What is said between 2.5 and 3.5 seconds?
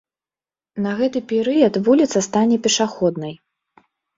пешаходнай.